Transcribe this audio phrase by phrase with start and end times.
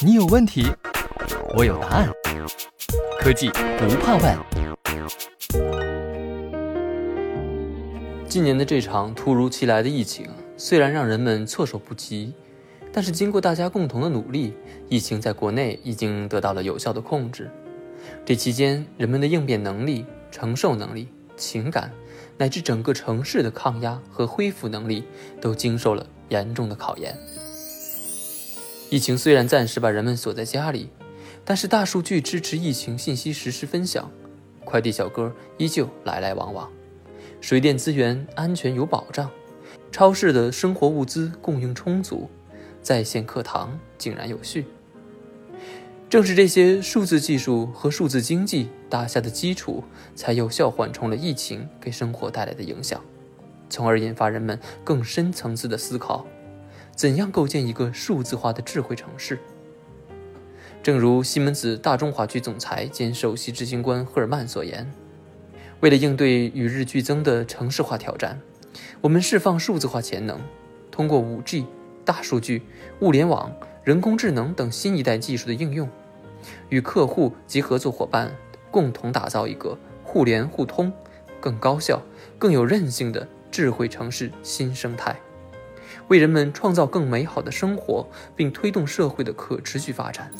[0.00, 0.66] 你有问题，
[1.56, 2.08] 我有答案。
[3.20, 3.48] 科技
[3.78, 4.38] 不怕问。
[8.28, 12.32] 今年的这场突如其来的疫情，虽然让人们措手不及，
[12.92, 14.54] 但是经过大家共同的努力，
[14.88, 17.50] 疫情在国内已经得到了有效的控制。
[18.24, 21.92] 这期间，人们的应变能力、承受能力、情感，
[22.38, 25.04] 乃至整个城市的抗压和恢复能力，
[25.40, 27.16] 都经受了严重的考验。
[28.92, 30.90] 疫情虽然暂时把人们锁在家里，
[31.46, 34.10] 但是大数据支持疫情信息实时分享，
[34.66, 36.70] 快递小哥依旧来来往往，
[37.40, 39.30] 水电资源安全有保障，
[39.90, 42.28] 超市的生活物资供应充足，
[42.82, 44.66] 在线课堂井然有序。
[46.10, 49.82] 正是这些数字技术和数字经济打下的基础，
[50.14, 53.02] 才有效缓冲了疫情给生活带来的影响，
[53.70, 56.26] 从而引发人们更深层次的思考：
[56.94, 59.38] 怎样构建一个数字化的智慧城市？
[60.82, 64.92] 正如西门子大中华区总裁兼首席执行官赫尔曼所言
[65.80, 68.40] ：“为了应对与日俱增的城市化挑战，
[69.00, 70.40] 我们释放数字化潜能，
[70.90, 71.64] 通过 5G、
[72.04, 72.62] 大数据、
[73.00, 73.52] 物联网、
[73.84, 75.88] 人工智能等新一代技术的应用。”
[76.68, 78.34] 与客户及合作伙伴
[78.68, 80.92] 共同打造一个互联互通、
[81.40, 82.02] 更高效、
[82.36, 85.16] 更有韧性的智慧城市新生态，
[86.12, 90.30] 为人们创造更美好的生活，并推动社会的可持续发展。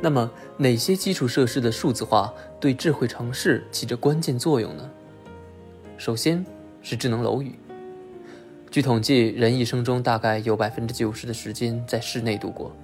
[0.00, 4.90] 那么，哪些基础设施的数字化对智慧城市起着关键作用呢？
[5.98, 6.42] 首先
[6.80, 7.54] 是智能楼宇。
[8.70, 12.74] 据统计，人一生中大概有百分之九十的时间在室内度过。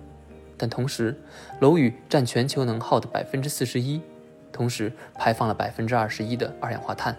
[0.59, 1.19] 但同时，
[1.61, 3.99] 楼宇占全球能耗的百分之四十一，
[4.53, 7.17] 同时排放了百分之二十一的二氧化碳。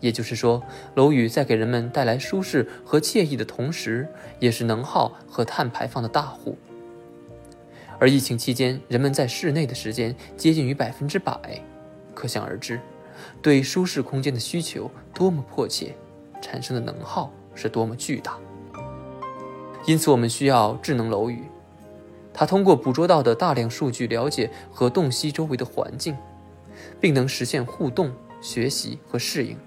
[0.00, 0.62] 也就是说，
[0.94, 6.58] 楼宇在给人们带来舒适和惬意的同时，也是能耗和碳排放的大户。
[7.98, 11.62] 而疫情期间，人们在室内的时间接近于百分之百，
[12.14, 12.80] 可想而知，
[13.42, 15.94] 对舒适空间的需求多么迫切，
[16.40, 18.38] 产生的能耗是多么巨大。
[19.86, 21.42] 因此，我们需要智能楼宇。
[22.32, 26.16] 它通过捕捉到的大量数据，了解和洞悉周围的环境，
[26.98, 29.58] 并能实现互动、学习和适应。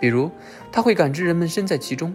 [0.00, 0.30] 比如，
[0.72, 2.14] 它会感知人们身在其中，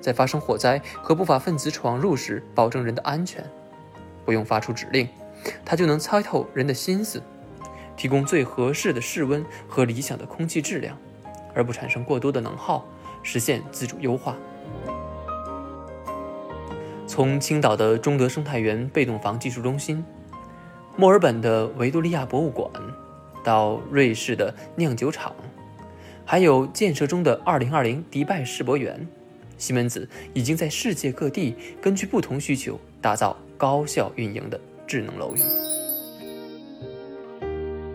[0.00, 3.44] 在发生火灾和不法分子闯入时，保证人的安全。
[4.24, 5.08] 不用发出指令，
[5.64, 7.22] 它就能猜透人的心思，
[7.96, 10.98] 提供最合适的室温和理想的空气质量，
[11.54, 12.84] 而不产生过多的能耗，
[13.22, 14.36] 实现自主优化。
[17.06, 20.04] 从青岛的中德生态园被动房技术中心，
[20.96, 22.70] 墨尔本的维多利亚博物馆，
[23.42, 25.34] 到瑞士的酿酒厂，
[26.30, 29.04] 还有建设中的2020迪拜世博园，
[29.58, 35.40] 西门子已经在世界各地根据不同需求打造高效运营的智能楼宇。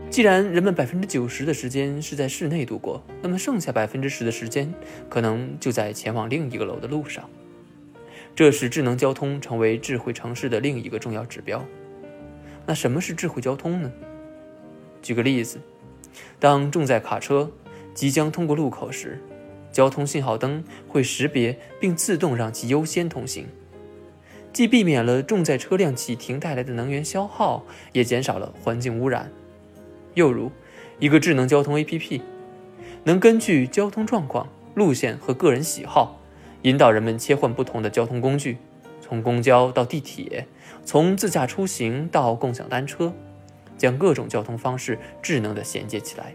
[0.09, 4.73] 既然人们百分之九十的时间是在室内度过，那么剩下百分之十的时间，
[5.07, 7.29] 可能就在前往另一个楼的路上。
[8.35, 11.65] 这使智能交通成为智慧城市的另一个重要指标。
[12.65, 13.89] 那什么是智慧交通呢？
[15.01, 15.57] 举个例子，
[16.37, 17.49] 当重载卡车
[17.95, 19.19] 即将通过路口时，
[19.71, 23.47] 交通信号灯会识别并自动让其优先通行，
[24.53, 29.31] 既避免了重载车辆启停带来的能源消耗，也减少了环境污染。
[30.13, 30.51] 又如，
[30.99, 32.21] 一个智能交通 APP，
[33.05, 36.21] 能根据交通状况、路线和个人喜好。
[36.61, 38.57] 引导人们切换不同的交通工具，
[38.99, 40.47] 从公交到地铁，
[40.83, 43.13] 从自驾出行到共享单车，
[43.77, 46.33] 将各种交通方式智能的衔接起来，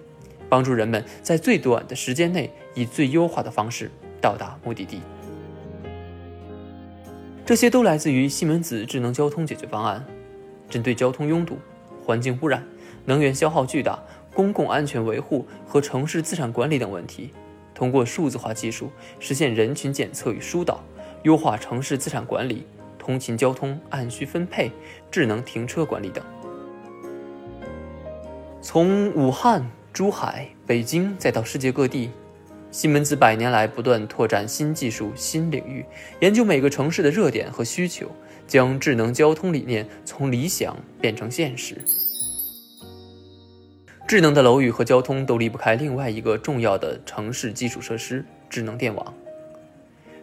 [0.51, 3.91] 帮助人们在最短的时间内以最优化的方式
[4.21, 5.01] 到达目的地。
[7.47, 10.05] 这些都来自于西门子智能交通解决方案，
[10.69, 11.57] 针对交通拥堵、
[12.05, 12.65] 环境污染、
[13.07, 13.99] 能源消耗巨大、
[14.35, 17.31] 公共安全维护和城市资产管理等问题。
[17.75, 20.81] 通过数字化技术实现人群检测与疏导，
[21.23, 22.67] 优化城市资产管理、
[22.99, 24.71] 通勤交通按需分配、
[25.11, 26.23] 智能停车管理等。
[28.61, 32.11] 从武汉、珠海、北京再到世界各地，
[32.71, 35.85] 西门子百年来不断拓展新技术、新领域，
[36.21, 38.09] 研究每个城市的热点和需求，
[38.47, 41.77] 将智能交通理念从理想变成现实。
[44.07, 49.15] 智能的楼宇和交通都离不开另外一个重要的城市基础设施——智能电网。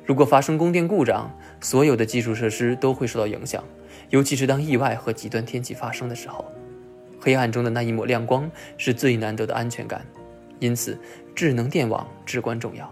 [0.05, 1.29] 如果发生供电故障，
[1.59, 3.61] 所有的基础设施都会受到影响，
[4.09, 6.45] 尤其是当意外和极端天气发生的时候，
[7.27, 10.05] 黑暗中的那一抹亮光是最难得的安全感。
[10.59, 10.97] 因此，
[11.35, 12.89] 智能电网至关重要。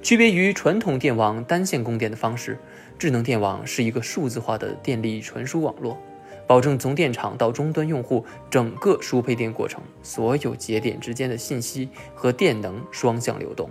[0.00, 2.58] 区别于传统电网单线供电的方式，
[2.98, 5.98] 智能电网是一个数字化的电力传输网络，
[6.46, 13.68] 保证从电厂到终端用户整个输配电过程所有节点之间的信息和电能双向流动，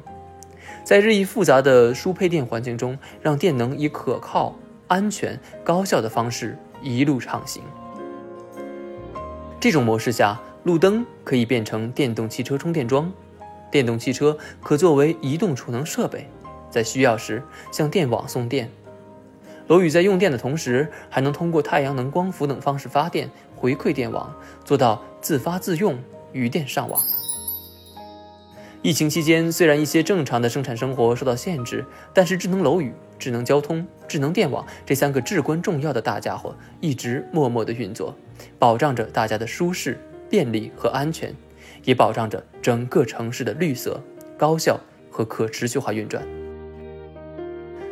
[0.84, 4.56] 在日益复杂的输配电环境中，让电能以可靠、
[4.86, 7.64] 安全、高效的方式一路畅行。
[9.62, 13.14] 这种模式下，路灯可以变成电动汽车充电桩。
[13.70, 16.28] 电动汽车可作为移动储能设备，
[16.72, 18.72] 在需要时向电网送电。
[19.68, 24.34] 楼宇在用电的同时，还能通过太阳能、光伏等方式发电，回馈电网，
[24.66, 25.96] 做到自发自用、
[26.34, 27.00] 余电上网。
[28.82, 31.86] 疫情期间，虽然一些正常的生产生活受到限制，
[32.16, 32.92] 但是智能楼宇、
[33.22, 38.16] 智能交通、智能电网这三个至关重要的大家伙一直默默地运作，
[38.58, 41.32] 保障着大家的舒适、便利和安全。
[41.84, 44.00] 也保障着整个城市的绿色、
[44.38, 44.80] 高效
[45.10, 46.24] 和可持续化运转。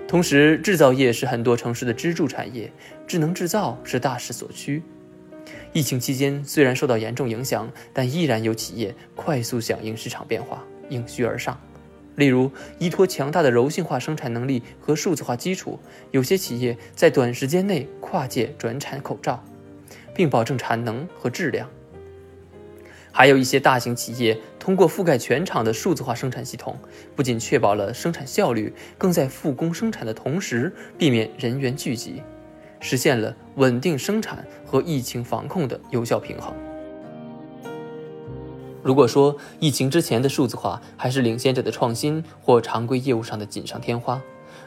[0.08, 2.72] 同时，制造业是很多城市的支柱产业，
[3.08, 4.84] 智能制造是大势所趋。
[5.74, 11.60] 疫情期间虽然受到严重影响，但依然有企业快速响应市场变化，应需而上。
[12.20, 15.80] 例如，依托强大的柔性化生产能力和数字化基础，
[16.12, 19.42] 有些企业在短时间内跨界转产口罩，
[20.14, 21.70] 并保证产能和质量。
[23.10, 26.78] 还有一些大型企业通过覆盖全场的数字化生产系统，
[27.16, 32.22] 不仅确保了生产效率，更在复工生产的同时避免人员聚集，
[32.82, 36.54] 实现了稳定生产和疫情防控的有效平衡。
[38.82, 44.22] 如果说疫情之前的数字化还是领先者的创新或常规业务上的锦上添花，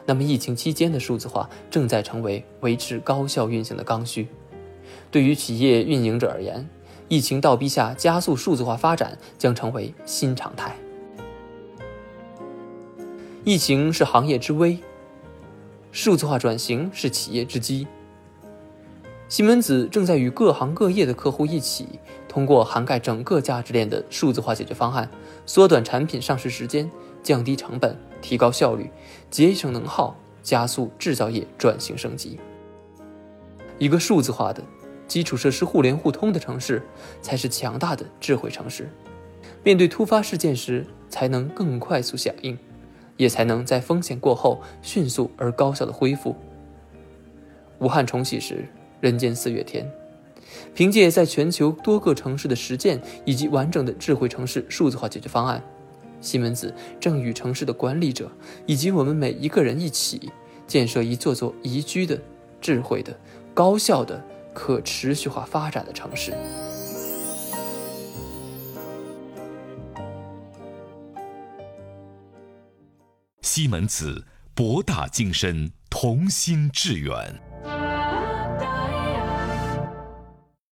[0.05, 4.27] 那么疫情期间的数字化正在成为维持高效运行的刚需。
[5.09, 6.67] 对于企业运营者而言，
[7.07, 10.75] 疫情倒逼下，加速数字化发展将成为新常态。
[13.43, 14.77] 疫情是行业之危，
[15.91, 17.87] 数字化转型是企业之机。
[19.29, 25.09] 西门子正在与各行各业的客户一起，通过涵盖整个价值链的数字化解决方案，
[25.45, 26.89] 缩短产品上市时间，
[27.23, 28.91] 降低成本，提高效率，
[29.31, 32.39] 节省能耗，加速制造业转型升级。
[33.79, 34.63] 一个数字化的。
[35.05, 36.81] 基础设施互联互通的城市，
[37.21, 38.89] 才是强大的智慧城市。
[39.61, 42.57] 面对突发事件时，才能更快速响应，
[43.17, 46.35] 也才能在风险过后迅速而高效的恢复。
[47.79, 48.67] 武汉重启时，
[49.03, 49.85] 人间四月天。
[50.73, 55.61] 凭借在全球多个城市的实践以及完整的智慧城市数字化解决方案，
[56.21, 58.31] 西门子正与城市的管理者
[58.65, 60.31] 以及我们每一个人一起，
[60.65, 62.17] 建设一座座宜居的、
[62.61, 63.13] 智慧的、
[63.53, 64.23] 高效的。
[64.55, 66.31] 可持续化发展的城市。
[73.41, 77.52] 西门子，博大精深，同心致远。